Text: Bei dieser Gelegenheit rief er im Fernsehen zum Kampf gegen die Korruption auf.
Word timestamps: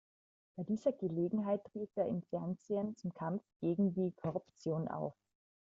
Bei 0.55 0.63
dieser 0.63 0.93
Gelegenheit 0.93 1.61
rief 1.75 1.95
er 1.95 2.07
im 2.07 2.23
Fernsehen 2.23 2.95
zum 2.95 3.13
Kampf 3.13 3.43
gegen 3.59 3.93
die 3.93 4.13
Korruption 4.13 4.87
auf. 4.87 5.13